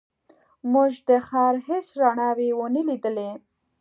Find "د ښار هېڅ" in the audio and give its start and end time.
1.07-1.85